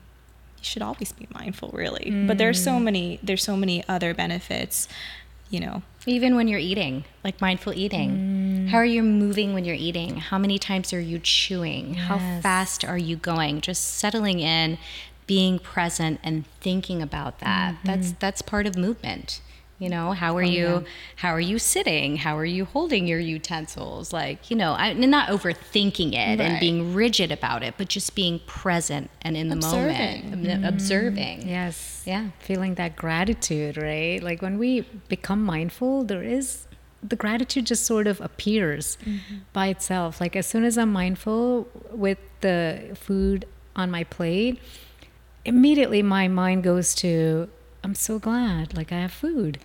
you 0.58 0.64
should 0.64 0.82
always 0.82 1.12
be 1.12 1.28
mindful 1.34 1.70
really. 1.74 2.26
But 2.28 2.38
there's 2.38 2.64
so 2.64 2.80
many 2.80 3.20
there's 3.22 3.44
so 3.44 3.58
many 3.58 3.84
other 3.88 4.14
benefits 4.14 4.88
you 5.50 5.60
know 5.60 5.82
Even 6.08 6.38
when 6.38 6.48
you're 6.48 6.60
eating, 6.60 7.04
like 7.24 7.42
mindful 7.42 7.74
eating. 7.74 8.12
Mm. 8.12 8.70
How 8.70 8.78
are 8.78 8.86
you 8.86 9.04
moving 9.04 9.54
when 9.54 9.66
you're 9.66 9.76
eating? 9.76 10.18
How 10.18 10.38
many 10.38 10.58
times 10.58 10.94
are 10.94 11.02
you 11.02 11.20
chewing? 11.20 11.96
How 11.96 12.18
fast 12.42 12.86
are 12.86 12.98
you 12.98 13.18
going? 13.18 13.60
Just 13.60 13.84
settling 13.84 14.40
in, 14.40 14.78
being 15.28 15.60
present 15.60 16.22
and 16.24 16.46
thinking 16.62 17.02
about 17.02 17.40
that. 17.40 17.76
That's 17.84 18.08
mm-hmm. 18.08 18.18
that's 18.20 18.42
part 18.42 18.66
of 18.66 18.78
movement. 18.78 19.42
You 19.80 19.90
know, 19.90 20.12
how 20.12 20.36
are 20.38 20.42
oh, 20.42 20.46
you 20.46 20.86
how 21.18 21.30
are 21.30 21.40
you 21.40 21.60
sitting? 21.60 22.18
How 22.18 22.36
are 22.38 22.46
you 22.46 22.66
holding 22.66 23.06
your 23.06 23.20
utensils? 23.20 24.12
Like, 24.12 24.50
you 24.50 24.58
know, 24.58 24.74
I, 24.74 24.88
and 24.88 25.12
not 25.12 25.30
overthinking 25.30 26.14
it 26.14 26.42
and 26.42 26.60
being 26.60 26.96
rigid 26.96 27.32
about 27.32 27.62
it, 27.62 27.76
but 27.78 27.88
just 27.88 28.16
being 28.16 28.40
present 28.48 29.12
and 29.22 29.38
in 29.38 29.50
the 29.50 29.56
moment, 29.56 30.34
ob- 30.34 30.40
mm-hmm. 30.40 30.66
observing. 30.66 31.48
Yes. 31.48 32.02
Yeah. 32.08 32.30
Feeling 32.40 32.74
that 32.76 32.96
gratitude, 32.96 33.78
right? 33.78 34.22
Like 34.22 34.42
when 34.42 34.58
we 34.58 34.82
become 35.10 35.44
mindful, 35.44 36.04
there 36.06 36.24
is 36.24 36.68
the 37.04 37.16
gratitude 37.16 37.68
just 37.68 37.86
sort 37.86 38.08
of 38.08 38.20
appears 38.20 38.98
mm-hmm. 39.06 39.36
by 39.54 39.68
itself. 39.68 40.20
Like 40.20 40.36
as 40.36 40.48
soon 40.48 40.64
as 40.64 40.78
I'm 40.80 40.92
mindful 40.92 41.68
with 41.92 42.18
the 42.42 42.96
food 42.96 43.46
on 43.76 43.92
my 43.92 44.04
plate, 44.06 44.60
immediately 45.46 46.02
my 46.02 46.28
mind 46.28 46.64
goes 46.64 46.96
to, 46.96 47.50
I'm 47.88 47.96
so 47.96 48.20
glad, 48.20 48.76
like 48.76 48.92
I 48.92 49.00
have 49.00 49.14
food, 49.14 49.60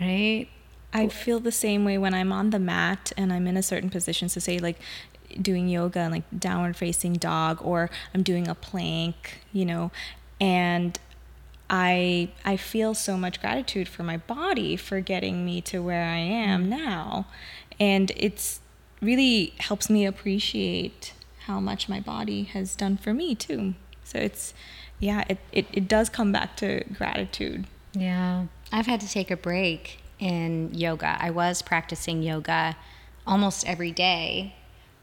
right? 0.00 0.48
I 0.92 1.06
feel 1.06 1.38
the 1.38 1.52
same 1.52 1.84
way 1.84 1.96
when 1.96 2.12
I'm 2.12 2.32
on 2.32 2.50
the 2.50 2.58
mat 2.58 3.12
and 3.16 3.32
I'm 3.32 3.46
in 3.46 3.56
a 3.56 3.62
certain 3.62 3.90
position. 3.90 4.28
So 4.28 4.40
say 4.40 4.58
like 4.58 4.80
doing 5.40 5.68
yoga 5.68 6.00
and 6.00 6.12
like 6.12 6.24
downward 6.36 6.76
facing 6.76 7.12
dog 7.12 7.60
or 7.62 7.90
I'm 8.12 8.24
doing 8.24 8.48
a 8.48 8.56
plank, 8.56 9.42
you 9.52 9.64
know, 9.64 9.92
and 10.40 10.98
I 11.70 12.30
I 12.44 12.56
feel 12.56 12.92
so 12.92 13.16
much 13.16 13.40
gratitude 13.40 13.86
for 13.86 14.02
my 14.02 14.16
body 14.16 14.74
for 14.74 15.00
getting 15.00 15.44
me 15.44 15.60
to 15.60 15.78
where 15.80 16.02
I 16.02 16.16
am 16.16 16.64
mm. 16.64 16.70
now. 16.70 17.28
And 17.78 18.10
it's 18.16 18.60
really 19.00 19.54
helps 19.58 19.88
me 19.88 20.04
appreciate 20.04 21.12
how 21.46 21.60
much 21.60 21.88
my 21.88 22.00
body 22.00 22.42
has 22.42 22.74
done 22.74 22.96
for 22.96 23.14
me 23.14 23.36
too. 23.36 23.74
So 24.02 24.18
it's, 24.18 24.54
yeah, 25.00 25.24
it, 25.28 25.38
it, 25.52 25.66
it 25.72 25.88
does 25.88 26.08
come 26.08 26.32
back 26.32 26.56
to 26.56 26.84
gratitude. 26.96 27.66
Yeah. 27.92 28.46
I've 28.72 28.86
had 28.86 29.00
to 29.00 29.08
take 29.08 29.30
a 29.30 29.36
break 29.36 30.00
in 30.18 30.74
yoga. 30.74 31.16
I 31.20 31.30
was 31.30 31.62
practicing 31.62 32.22
yoga 32.22 32.76
almost 33.26 33.66
every 33.66 33.92
day. 33.92 34.54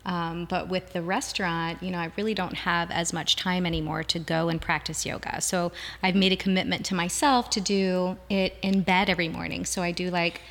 Um, 0.06 0.46
but 0.46 0.70
with 0.70 0.94
the 0.94 1.02
restaurant, 1.02 1.82
you 1.82 1.90
know, 1.90 1.98
I 1.98 2.12
really 2.16 2.36
don't 2.36 2.54
have 2.54 2.92
as 2.92 3.12
much 3.12 3.36
time 3.36 3.66
anymore 3.66 4.04
to 4.04 4.20
go 4.20 4.50
and 4.50 4.62
practice 4.62 5.04
yoga. 5.04 5.42
So 5.42 5.72
I've 6.04 6.16
made 6.16 6.32
a 6.32 6.36
commitment 6.36 6.86
to 6.88 6.96
myself 6.96 7.50
to 7.52 7.62
do 7.62 8.18
it 8.30 8.56
in 8.62 8.82
bed 8.82 9.10
every 9.10 9.30
morning. 9.30 9.66
So 9.66 9.82
I 9.82 9.92
do 9.92 10.12
like 10.12 10.42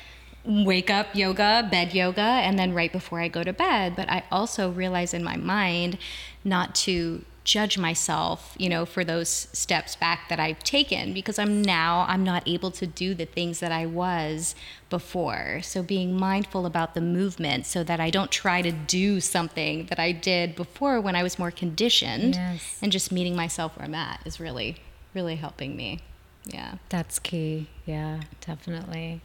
wake 0.43 0.89
up 0.89 1.15
yoga, 1.15 1.67
bed 1.71 1.93
yoga, 1.93 2.21
and 2.21 2.59
then 2.59 2.73
right 2.73 2.91
before 2.91 3.21
I 3.21 3.29
go 3.29 3.43
to 3.43 3.53
bed. 3.53 3.95
But 3.95 4.09
I 4.09 4.23
also 4.29 4.71
realize 4.71 5.13
in 5.13 5.23
my 5.23 5.37
mind 5.37 5.97
not 6.43 6.75
to 6.75 7.23
judge 7.45 7.77
myself, 7.77 8.53
you 8.59 8.67
know, 8.67 8.85
for 8.85 9.05
those 9.05 9.29
steps 9.29 9.95
back 9.95 10.27
that 10.29 10.39
I've 10.39 10.59
taken 10.63 11.13
because 11.13 11.39
I'm 11.39 11.61
now 11.61 12.05
I'm 12.09 12.23
not 12.25 12.43
able 12.45 12.71
to 12.71 12.85
do 12.85 13.13
the 13.13 13.25
things 13.25 13.59
that 13.61 13.71
I 13.71 13.85
was 13.85 14.55
before. 14.89 15.61
So 15.63 15.81
being 15.81 16.17
mindful 16.17 16.65
about 16.65 16.93
the 16.95 17.01
movement 17.01 17.65
so 17.65 17.83
that 17.83 17.99
I 18.01 18.09
don't 18.09 18.31
try 18.31 18.61
to 18.61 18.71
do 18.71 19.21
something 19.21 19.85
that 19.85 19.99
I 19.99 20.11
did 20.11 20.55
before 20.55 20.99
when 20.99 21.15
I 21.15 21.23
was 21.23 21.39
more 21.39 21.51
conditioned 21.51 22.35
Yes. 22.35 22.77
and 22.81 22.91
just 22.91 23.11
meeting 23.11 23.35
myself 23.35 23.77
where 23.77 23.85
I'm 23.85 23.95
at 23.95 24.19
is 24.25 24.39
really 24.39 24.77
really 25.13 25.37
helping 25.37 25.77
me. 25.77 25.99
Yeah. 26.45 26.75
That's 26.89 27.19
key. 27.19 27.67
Yeah, 27.85 28.21
definitely. 28.41 29.21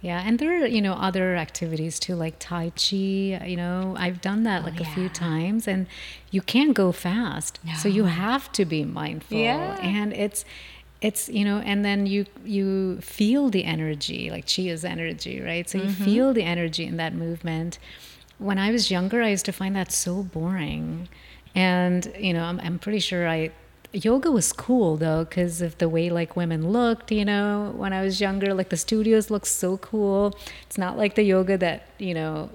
Yeah, 0.00 0.22
and 0.24 0.38
there 0.38 0.62
are, 0.62 0.66
you 0.66 0.80
know, 0.80 0.92
other 0.92 1.34
activities 1.34 1.98
too, 1.98 2.14
like 2.14 2.36
Tai 2.38 2.70
Chi. 2.70 2.96
You 3.44 3.56
know, 3.56 3.96
I've 3.98 4.20
done 4.20 4.44
that 4.44 4.62
oh, 4.62 4.66
like 4.66 4.80
a 4.80 4.84
few 4.84 5.08
times, 5.08 5.66
and 5.66 5.86
you 6.30 6.40
can't 6.40 6.72
go 6.72 6.92
fast. 6.92 7.58
So 7.76 7.88
you 7.88 8.04
have 8.04 8.52
to 8.52 8.64
be 8.64 8.84
mindful. 8.84 9.36
Yeah. 9.36 9.76
And 9.82 10.12
it's, 10.12 10.44
it's 11.00 11.28
you 11.28 11.44
know, 11.44 11.58
and 11.58 11.84
then 11.84 12.06
you 12.06 12.26
you 12.44 13.00
feel 13.00 13.50
the 13.50 13.64
energy, 13.64 14.30
like 14.30 14.46
Chi 14.46 14.62
is 14.62 14.84
energy, 14.84 15.40
right? 15.40 15.68
So 15.68 15.78
you 15.78 15.84
mm-hmm. 15.84 16.04
feel 16.04 16.32
the 16.32 16.44
energy 16.44 16.84
in 16.84 16.96
that 16.98 17.12
movement. 17.14 17.78
When 18.38 18.58
I 18.58 18.70
was 18.70 18.90
younger, 18.90 19.22
I 19.22 19.30
used 19.30 19.46
to 19.46 19.52
find 19.52 19.74
that 19.74 19.90
so 19.90 20.22
boring, 20.22 21.08
and 21.56 22.12
you 22.18 22.32
know, 22.32 22.44
I'm 22.44 22.60
I'm 22.60 22.78
pretty 22.78 23.00
sure 23.00 23.28
I 23.28 23.50
yoga 24.04 24.30
was 24.30 24.52
cool 24.52 24.96
though 24.96 25.24
because 25.24 25.60
of 25.60 25.76
the 25.78 25.88
way 25.88 26.08
like 26.10 26.36
women 26.36 26.70
looked 26.70 27.10
you 27.10 27.24
know 27.24 27.72
when 27.76 27.92
i 27.92 28.02
was 28.02 28.20
younger 28.20 28.54
like 28.54 28.68
the 28.68 28.76
studios 28.76 29.30
looked 29.30 29.46
so 29.46 29.76
cool 29.78 30.36
it's 30.66 30.78
not 30.78 30.96
like 30.96 31.14
the 31.14 31.22
yoga 31.22 31.56
that 31.58 31.82
you 31.98 32.14
know 32.14 32.48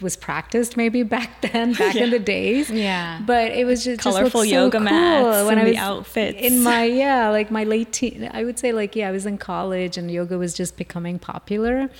was 0.00 0.16
practiced 0.16 0.76
maybe 0.76 1.02
back 1.16 1.42
then 1.42 1.72
back 1.74 1.96
in 1.96 2.10
the 2.10 2.18
days 2.18 2.70
Yeah. 2.70 3.20
but 3.26 3.50
it 3.52 3.64
was 3.66 3.84
just 3.84 4.00
just 4.00 4.16
Colorful 4.16 4.40
so 4.42 4.46
yoga 4.46 4.78
cool 4.78 4.84
mats 4.84 5.46
when 5.48 5.58
and 5.58 5.66
i 5.68 5.70
the 5.72 5.76
outfits. 5.76 6.38
in 6.40 6.62
my 6.62 6.84
yeah 7.04 7.28
like 7.30 7.50
my 7.50 7.64
late 7.64 7.92
teen 7.92 8.30
i 8.32 8.44
would 8.44 8.58
say 8.58 8.72
like 8.72 8.94
yeah 8.96 9.08
i 9.08 9.10
was 9.10 9.26
in 9.26 9.38
college 9.38 9.98
and 9.98 10.10
yoga 10.10 10.38
was 10.38 10.54
just 10.54 10.76
becoming 10.76 11.18
popular 11.18 11.90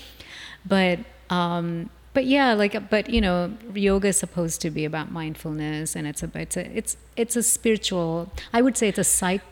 but 0.65 1.01
um 1.31 1.91
but 2.19 2.27
yeah 2.27 2.53
like 2.63 2.75
but 2.95 3.05
you 3.15 3.21
know 3.27 3.37
yoga 3.75 4.09
is 4.09 4.19
supposed 4.25 4.59
to 4.65 4.69
be 4.79 4.85
about 4.93 5.07
mindfulness 5.21 5.95
and 5.97 6.05
it's 6.11 6.23
about 6.27 6.43
it's 6.43 6.57
a 6.57 6.65
it's 6.79 6.93
it's 7.23 7.37
a 7.37 7.45
spiritual 7.57 8.11
i 8.53 8.61
would 8.65 8.77
say 8.79 8.87
it's 8.93 8.99
a 9.07 9.11
psych 9.19 9.43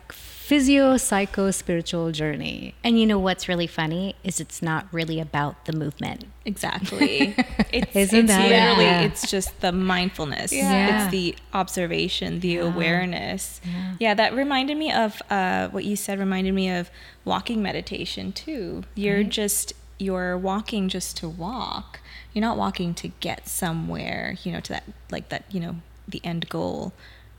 physio 0.49 0.97
psycho 0.97 1.45
spiritual 1.63 2.07
journey 2.23 2.59
And 2.85 2.93
you 3.01 3.07
know 3.11 3.21
what's 3.27 3.45
really 3.53 3.67
funny 3.81 4.05
is 4.29 4.35
it's 4.45 4.61
not 4.71 4.83
really 4.99 5.19
about 5.29 5.55
the 5.69 5.73
movement. 5.83 6.21
Exactly. 6.45 7.35
It's, 7.79 7.95
Isn't 8.05 8.27
it's 8.27 8.33
that- 8.35 8.49
literally, 8.49 8.85
Yeah. 8.85 9.01
it's 9.09 9.25
just 9.37 9.51
the 9.65 9.73
mindfulness. 9.73 10.53
Yeah. 10.53 10.87
It's 10.89 11.11
the 11.11 11.27
observation, 11.63 12.29
the 12.47 12.55
awareness. 12.59 13.61
Yeah. 14.05 14.15
that 14.21 14.31
reminded 14.43 14.77
me 14.85 14.89
of 15.05 15.11
uh, 15.39 15.69
what 15.75 15.85
you 15.85 15.97
said, 16.05 16.15
reminded 16.27 16.55
me 16.55 16.67
of 16.79 16.91
walking 17.25 17.59
meditation 17.71 18.25
too. 18.33 18.85
You're 18.95 19.25
just, 19.41 19.73
you're 19.99 20.39
walking 20.39 20.89
just 20.89 21.17
to 21.21 21.29
walk. 21.29 21.99
You're 22.37 22.43
not 22.43 22.59
walking 22.59 22.93
to 22.97 23.09
get 23.09 23.49
somewhere, 23.49 24.37
you 24.43 24.53
know, 24.53 24.61
to 24.61 24.73
that, 24.75 24.85
like 25.11 25.31
that, 25.31 25.47
you 25.51 25.59
know, 25.59 25.77
the 26.07 26.21
end 26.23 26.51
goal. 26.51 26.93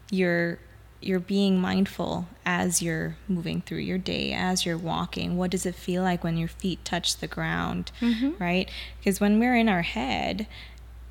You're, 0.10 0.58
you're 1.02 1.20
being 1.20 1.62
mindful 1.62 2.28
as 2.48 2.82
you're 2.82 3.16
moving 3.28 3.62
through 3.62 3.78
your 3.78 4.00
day, 4.00 4.34
as 4.34 4.66
you're 4.66 4.76
walking. 4.76 5.38
What 5.38 5.52
does 5.52 5.68
it 5.68 5.76
feel 5.76 6.02
like 6.02 6.24
when 6.24 6.36
your 6.36 6.48
feet 6.48 6.84
touch 6.84 7.18
the 7.18 7.28
ground, 7.28 7.92
mm-hmm. 8.02 8.42
right? 8.42 8.72
Because 8.98 9.20
when 9.20 9.40
we're 9.40 9.56
in 9.56 9.70
our 9.70 9.84
head, 9.84 10.48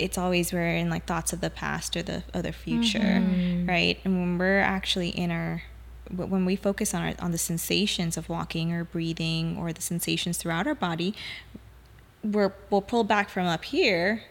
it's 0.00 0.18
always 0.18 0.52
we're 0.52 0.66
in 0.66 0.90
like 0.90 1.06
thoughts 1.06 1.32
of 1.32 1.40
the 1.40 1.48
past 1.48 1.96
or 1.96 2.02
the 2.02 2.24
or 2.34 2.42
the 2.42 2.50
future, 2.50 2.98
mm-hmm. 2.98 3.68
right? 3.68 4.00
And 4.04 4.18
when 4.18 4.36
we're 4.36 4.58
actually 4.58 5.10
in 5.10 5.30
our 5.30 5.62
when 6.10 6.44
we 6.44 6.56
focus 6.56 6.92
on 6.92 7.02
our, 7.02 7.14
on 7.20 7.30
the 7.30 7.38
sensations 7.38 8.16
of 8.16 8.28
walking 8.28 8.72
or 8.72 8.82
breathing 8.82 9.56
or 9.56 9.72
the 9.72 9.80
sensations 9.80 10.38
throughout 10.38 10.66
our 10.66 10.74
body, 10.74 11.14
we're 12.32 12.52
we'll 12.70 12.82
pull 12.82 13.04
back 13.04 13.28
from 13.28 13.46
up 13.46 13.64
here 13.64 14.22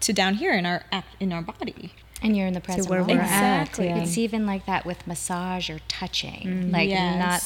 to 0.00 0.12
down 0.12 0.34
here 0.34 0.52
in 0.54 0.66
our 0.66 0.82
in 1.20 1.32
our 1.32 1.42
body. 1.42 1.92
And 2.24 2.36
you're 2.36 2.46
in 2.46 2.54
the 2.54 2.60
present 2.60 2.88
where 2.88 3.00
we're 3.02 3.08
moment. 3.16 3.30
at, 3.32 3.62
Exactly. 3.62 3.86
yeah. 3.86 4.02
It's 4.02 4.16
even 4.16 4.46
like 4.46 4.64
that 4.66 4.86
with 4.86 5.06
massage 5.08 5.68
or 5.68 5.80
touching. 5.88 6.70
like 6.70 6.88
Yes. 6.88 7.18
not 7.18 7.42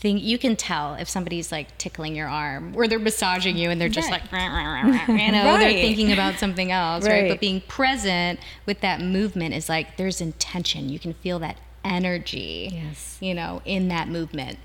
think 0.00 0.22
you 0.22 0.38
can 0.38 0.56
tell 0.56 0.94
if 0.94 1.06
somebody's 1.06 1.52
like 1.52 1.76
tickling 1.76 2.16
your 2.16 2.26
arm 2.26 2.72
or 2.74 2.88
they're 2.88 2.98
massaging 2.98 3.58
you 3.58 3.68
and 3.68 3.78
they're 3.78 3.90
just 3.90 4.10
Right. 4.10 4.22
like 4.22 4.32
"Rah, 4.32 4.46
rah, 4.46 4.64
rah, 4.64 4.82
rah," 5.06 5.14
you 5.14 5.30
know 5.32 5.58
they're 5.58 5.72
thinking 5.72 6.10
about 6.12 6.38
something 6.38 6.72
else 6.72 7.04
right. 7.04 7.24
Right. 7.24 7.28
but 7.30 7.38
being 7.40 7.60
present 7.60 8.40
with 8.64 8.80
that 8.80 9.02
movement 9.02 9.52
is 9.54 9.68
like 9.68 9.98
there's 9.98 10.22
intention 10.22 10.88
you 10.88 10.98
can 10.98 11.12
feel 11.12 11.38
that 11.40 11.58
energy 11.84 12.70
Yes. 12.72 13.18
you 13.20 13.34
know 13.34 13.60
in 13.66 13.88
that 13.88 14.08
movement 14.08 14.58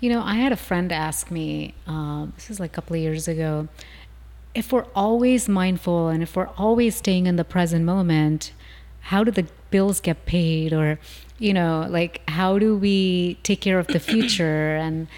You 0.00 0.08
know, 0.10 0.20
I 0.20 0.34
had 0.34 0.50
a 0.50 0.56
friend 0.56 0.90
ask 0.90 1.30
me, 1.30 1.74
um, 1.86 2.32
this 2.34 2.50
is 2.50 2.58
like 2.58 2.72
a 2.72 2.74
couple 2.74 2.96
of 2.96 3.00
years 3.02 3.28
ago, 3.28 3.68
if 4.54 4.72
we're 4.72 4.86
always 4.94 5.48
mindful 5.48 6.08
and 6.08 6.22
if 6.22 6.36
we're 6.36 6.50
always 6.58 6.96
staying 6.96 7.26
in 7.26 7.36
the 7.36 7.44
present 7.44 7.84
moment, 7.84 8.52
how 9.00 9.24
do 9.24 9.30
the 9.30 9.46
bills 9.70 10.00
get 10.00 10.26
paid? 10.26 10.72
Or, 10.72 10.98
you 11.38 11.52
know, 11.54 11.86
like 11.88 12.20
how 12.28 12.58
do 12.58 12.76
we 12.76 13.38
take 13.42 13.60
care 13.60 13.78
of 13.78 13.86
the 13.88 14.00
future? 14.12 14.76
and 14.76 15.08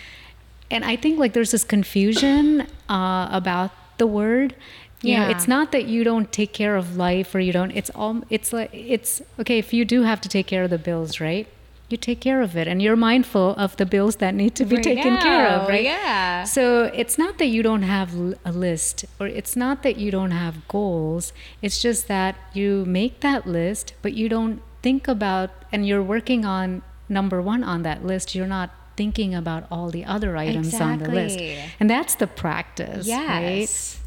and 0.71 0.85
I 0.85 0.97
think 0.97 1.19
like 1.19 1.33
there's 1.35 1.51
this 1.51 1.65
confusion 1.65 2.67
uh, 2.89 3.29
about 3.31 3.71
the 3.99 4.07
word. 4.07 4.55
You 5.03 5.17
know, 5.19 5.25
Yeah. 5.29 5.31
it's 5.37 5.47
not 5.47 5.71
that 5.73 5.85
you 5.85 6.03
don't 6.05 6.33
take 6.33 6.53
care 6.55 6.77
of 6.77 6.97
life 6.97 7.35
or 7.35 7.41
you 7.41 7.53
don't. 7.53 7.71
It's 7.73 7.91
all. 7.91 8.23
It's 8.31 8.53
like 8.53 8.71
it's 8.73 9.21
okay 9.39 9.59
if 9.59 9.73
you 9.75 9.85
do 9.85 10.03
have 10.03 10.21
to 10.23 10.29
take 10.29 10.47
care 10.47 10.65
of 10.65 10.71
the 10.71 10.79
bills, 10.79 11.21
right? 11.21 11.47
You 11.89 11.97
take 11.97 12.21
care 12.21 12.41
of 12.41 12.57
it, 12.57 12.67
and 12.67 12.81
you're 12.81 12.97
mindful 12.97 13.55
of 13.57 13.77
the 13.77 13.87
bills 13.87 14.17
that 14.17 14.35
need 14.35 14.55
to 14.57 14.65
be 14.65 14.79
taken 14.79 15.17
care 15.19 15.47
of, 15.49 15.69
right? 15.69 15.83
yeah 15.83 16.45
So 16.45 16.85
it's 16.95 17.19
not 17.19 17.39
that 17.39 17.47
you 17.47 17.63
don't 17.63 17.83
have 17.83 18.15
a 18.45 18.53
list, 18.53 19.05
or 19.21 19.27
it's 19.27 19.55
not 19.55 19.83
that 19.83 19.97
you 19.97 20.11
don't 20.11 20.31
have 20.31 20.67
goals. 20.69 21.33
It's 21.63 21.81
just 21.81 22.09
that 22.09 22.37
you 22.53 22.85
make 22.87 23.21
that 23.21 23.47
list, 23.47 23.95
but 24.03 24.15
you 24.15 24.29
don't 24.29 24.63
think 24.83 25.07
about, 25.09 25.51
and 25.73 25.87
you're 25.87 26.03
working 26.03 26.45
on 26.45 26.83
number 27.09 27.41
one 27.43 27.63
on 27.63 27.83
that 27.83 28.05
list. 28.05 28.35
You're 28.35 28.47
not 28.47 28.71
thinking 28.97 29.35
about 29.35 29.67
all 29.71 29.91
the 29.91 30.05
other 30.05 30.37
items 30.37 30.75
on 30.81 30.99
the 31.01 31.09
list, 31.09 31.39
and 31.79 31.91
that's 31.91 32.15
the 32.15 32.27
practice, 32.27 33.07
yes 33.07 34.01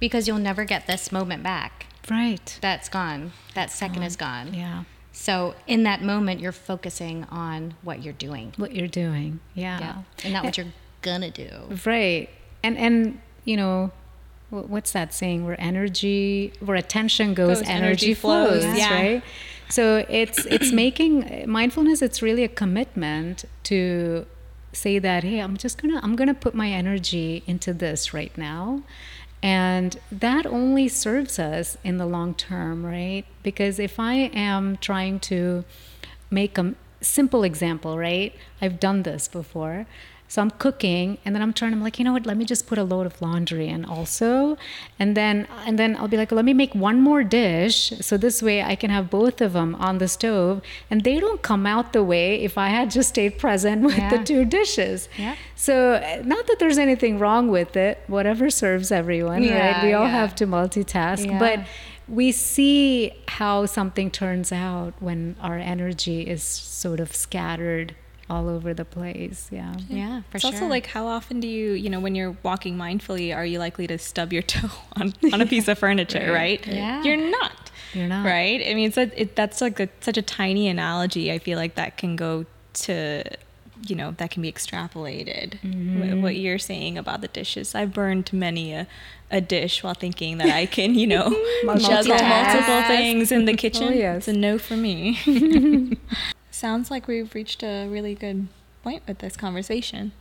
because 0.00 0.26
you'll 0.26 0.38
never 0.38 0.64
get 0.64 0.86
this 0.86 1.12
moment 1.12 1.42
back 1.42 1.86
right? 2.10 2.20
Right. 2.20 2.58
that's 2.60 2.88
gone 2.88 3.32
that 3.54 3.70
second 3.70 4.02
is 4.02 4.16
gone 4.16 4.54
Yeah. 4.54 4.84
So 5.12 5.54
in 5.66 5.82
that 5.84 6.02
moment 6.02 6.40
you're 6.40 6.52
focusing 6.52 7.24
on 7.24 7.74
what 7.82 8.02
you're 8.02 8.12
doing 8.14 8.52
What 8.56 8.74
you're 8.74 8.88
doing, 8.88 9.40
yeah. 9.54 9.78
yeah 9.80 10.02
and 10.24 10.32
not 10.32 10.44
what 10.44 10.56
you're 10.56 10.66
gonna 11.02 11.30
do 11.30 11.50
Right. 11.84 12.28
And 12.62 12.76
and 12.76 13.20
you 13.44 13.56
know, 13.56 13.90
what's 14.50 14.92
that 14.92 15.14
saying? 15.14 15.44
Where 15.46 15.58
energy, 15.60 16.52
where 16.60 16.76
attention 16.76 17.34
goes, 17.34 17.58
Goes, 17.58 17.68
energy, 17.68 17.86
energy 17.86 18.14
flows, 18.14 18.64
flows. 18.64 18.78
Yeah. 18.78 18.94
right? 18.94 19.22
So 19.68 20.04
it's 20.08 20.44
it's 20.46 20.72
making 20.72 21.44
mindfulness. 21.48 22.02
It's 22.02 22.22
really 22.22 22.44
a 22.44 22.48
commitment 22.48 23.44
to 23.64 24.26
say 24.72 24.98
that 24.98 25.24
hey, 25.24 25.38
I'm 25.40 25.56
just 25.56 25.80
gonna 25.80 26.00
I'm 26.02 26.16
gonna 26.16 26.34
put 26.34 26.54
my 26.54 26.68
energy 26.68 27.42
into 27.46 27.72
this 27.72 28.12
right 28.12 28.36
now. 28.36 28.82
And 29.42 29.98
that 30.12 30.44
only 30.46 30.88
serves 30.88 31.38
us 31.38 31.78
in 31.82 31.96
the 31.96 32.06
long 32.06 32.34
term, 32.34 32.84
right? 32.84 33.24
Because 33.42 33.78
if 33.78 33.98
I 33.98 34.14
am 34.14 34.76
trying 34.76 35.20
to 35.20 35.64
make 36.30 36.58
a 36.58 36.74
simple 37.00 37.42
example, 37.42 37.96
right? 37.98 38.34
I've 38.60 38.78
done 38.78 39.02
this 39.02 39.28
before. 39.28 39.86
So 40.30 40.40
I'm 40.40 40.52
cooking 40.52 41.18
and 41.24 41.34
then 41.34 41.42
I'm 41.42 41.52
trying, 41.52 41.72
I'm 41.72 41.82
like, 41.82 41.98
you 41.98 42.04
know 42.04 42.12
what, 42.12 42.24
let 42.24 42.36
me 42.36 42.44
just 42.44 42.68
put 42.68 42.78
a 42.78 42.84
load 42.84 43.04
of 43.04 43.20
laundry 43.20 43.66
in 43.66 43.84
also. 43.84 44.56
And 44.96 45.16
then 45.16 45.48
and 45.66 45.76
then 45.76 45.96
I'll 45.96 46.06
be 46.06 46.16
like, 46.16 46.30
let 46.30 46.44
me 46.44 46.54
make 46.54 46.72
one 46.72 47.00
more 47.00 47.24
dish. 47.24 47.92
So 48.00 48.16
this 48.16 48.40
way 48.40 48.62
I 48.62 48.76
can 48.76 48.90
have 48.90 49.10
both 49.10 49.40
of 49.40 49.54
them 49.54 49.74
on 49.74 49.98
the 49.98 50.06
stove. 50.06 50.62
And 50.88 51.02
they 51.02 51.18
don't 51.18 51.42
come 51.42 51.66
out 51.66 51.92
the 51.92 52.04
way 52.04 52.36
if 52.36 52.56
I 52.56 52.68
had 52.68 52.92
just 52.92 53.08
stayed 53.08 53.38
present 53.38 53.82
with 53.90 54.08
the 54.08 54.22
two 54.24 54.44
dishes. 54.44 55.08
Yeah. 55.18 55.34
So 55.56 55.98
not 56.24 56.46
that 56.46 56.60
there's 56.60 56.78
anything 56.78 57.18
wrong 57.18 57.48
with 57.48 57.76
it, 57.76 57.98
whatever 58.06 58.50
serves 58.50 58.92
everyone, 58.92 59.42
right? 59.48 59.82
We 59.82 59.94
all 59.94 60.04
yeah. 60.04 60.10
have 60.10 60.36
to 60.36 60.46
multitask. 60.46 61.26
Yeah. 61.26 61.40
But 61.40 61.66
we 62.06 62.30
see 62.30 63.14
how 63.26 63.66
something 63.66 64.12
turns 64.12 64.52
out 64.52 64.94
when 65.00 65.34
our 65.40 65.58
energy 65.58 66.22
is 66.22 66.44
sort 66.44 67.00
of 67.00 67.16
scattered 67.16 67.96
all 68.30 68.48
over 68.48 68.72
the 68.72 68.84
place. 68.84 69.48
Yeah. 69.50 69.74
Yeah, 69.88 70.22
for 70.30 70.36
it's 70.36 70.44
sure. 70.44 70.52
also 70.54 70.66
like 70.66 70.86
how 70.86 71.06
often 71.06 71.40
do 71.40 71.48
you, 71.48 71.72
you 71.72 71.90
know, 71.90 72.00
when 72.00 72.14
you're 72.14 72.36
walking 72.42 72.76
mindfully, 72.78 73.34
are 73.34 73.44
you 73.44 73.58
likely 73.58 73.86
to 73.88 73.98
stub 73.98 74.32
your 74.32 74.42
toe 74.54 74.70
on, 74.94 75.12
on 75.32 75.40
a 75.40 75.46
piece 75.46 75.68
of 75.68 75.78
furniture, 75.78 76.32
right? 76.32 76.64
Yeah. 76.66 77.02
You're 77.02 77.16
not. 77.30 77.70
You're 77.92 78.06
not. 78.06 78.24
Right? 78.24 78.62
I 78.66 78.74
mean, 78.74 78.88
it's 78.88 78.96
a, 78.96 79.20
it, 79.20 79.34
that's 79.34 79.60
like 79.60 79.80
a, 79.80 79.88
such 80.00 80.16
a 80.16 80.22
tiny 80.22 80.68
analogy. 80.68 81.32
I 81.32 81.38
feel 81.38 81.58
like 81.58 81.74
that 81.74 81.96
can 81.96 82.14
go 82.14 82.46
to, 82.74 83.24
you 83.88 83.96
know, 83.96 84.12
that 84.18 84.30
can 84.30 84.42
be 84.42 84.52
extrapolated. 84.52 85.54
Wh- 85.54 85.66
mm-hmm. 85.66 86.22
What 86.22 86.36
you're 86.36 86.60
saying 86.60 86.96
about 86.98 87.20
the 87.20 87.28
dishes. 87.28 87.74
I've 87.74 87.92
burned 87.92 88.32
many 88.32 88.72
a, 88.72 88.86
a 89.32 89.40
dish 89.40 89.82
while 89.82 89.94
thinking 89.94 90.38
that 90.38 90.50
I 90.50 90.66
can, 90.66 90.94
you 90.94 91.08
know, 91.08 91.24
juggle 91.78 92.16
Multitask. 92.16 92.28
multiple 92.28 92.82
things 92.82 93.32
in 93.32 93.46
the 93.46 93.54
kitchen. 93.54 93.88
Oh, 93.88 93.90
yes. 93.90 94.16
It's 94.18 94.28
a 94.28 94.32
no 94.34 94.56
for 94.56 94.76
me. 94.76 95.98
Sounds 96.60 96.90
like 96.90 97.08
we've 97.08 97.34
reached 97.34 97.62
a 97.62 97.88
really 97.88 98.14
good 98.14 98.48
point 98.82 99.02
with 99.08 99.20
this 99.20 99.34
conversation. 99.34 100.12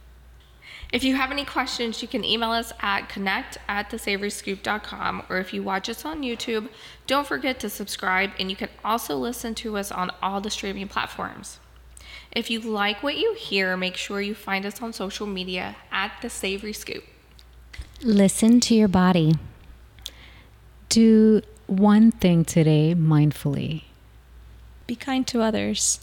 If 0.89 1.03
you 1.03 1.17
have 1.17 1.31
any 1.31 1.43
questions, 1.43 2.01
you 2.01 2.07
can 2.07 2.23
email 2.23 2.51
us 2.51 2.71
at 2.79 3.09
connect 3.09 3.57
at 3.67 3.89
thesavoryscoop.com 3.89 5.23
or 5.27 5.39
if 5.39 5.53
you 5.53 5.61
watch 5.61 5.89
us 5.89 6.05
on 6.05 6.21
YouTube, 6.21 6.69
don't 7.07 7.27
forget 7.27 7.59
to 7.59 7.69
subscribe 7.69 8.31
and 8.39 8.49
you 8.49 8.55
can 8.55 8.69
also 8.85 9.17
listen 9.17 9.53
to 9.55 9.75
us 9.75 9.91
on 9.91 10.11
all 10.23 10.39
the 10.39 10.49
streaming 10.49 10.87
platforms. 10.87 11.59
If 12.31 12.49
you 12.49 12.61
like 12.61 13.03
what 13.03 13.17
you 13.17 13.33
hear, 13.33 13.75
make 13.75 13.97
sure 13.97 14.21
you 14.21 14.33
find 14.33 14.65
us 14.65 14.81
on 14.81 14.93
social 14.93 15.27
media 15.27 15.75
at 15.91 16.13
The 16.21 16.29
Savory 16.29 16.71
Scoop. 16.71 17.03
Listen 18.01 18.61
to 18.61 18.75
your 18.75 18.87
body. 18.87 19.33
Do 20.87 21.41
one 21.67 22.11
thing 22.11 22.45
today 22.45 22.95
mindfully. 22.95 23.83
Be 24.87 24.95
kind 24.95 25.27
to 25.27 25.41
others. 25.41 25.99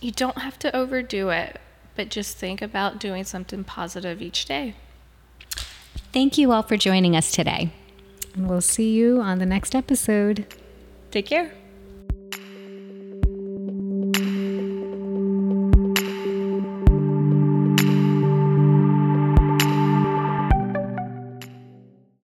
You 0.00 0.10
don't 0.10 0.38
have 0.38 0.58
to 0.60 0.74
overdo 0.74 1.30
it, 1.30 1.60
but 1.94 2.08
just 2.08 2.36
think 2.36 2.62
about 2.62 3.00
doing 3.00 3.24
something 3.24 3.64
positive 3.64 4.20
each 4.20 4.44
day. 4.44 4.74
Thank 6.12 6.38
you 6.38 6.52
all 6.52 6.62
for 6.62 6.76
joining 6.76 7.16
us 7.16 7.32
today. 7.32 7.72
And 8.34 8.48
we'll 8.48 8.60
see 8.60 8.92
you 8.92 9.20
on 9.20 9.38
the 9.38 9.46
next 9.46 9.74
episode. 9.74 10.46
Take 11.10 11.26
care. 11.26 11.52